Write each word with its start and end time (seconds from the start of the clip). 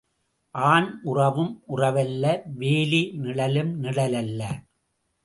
ஆண் 0.55 1.01
உறவும் 1.03 1.51
உறவல்ல 1.67 2.23
வேலி 2.55 3.11
நிழலும் 3.15 3.83
நிழலல்ல. 3.83 4.41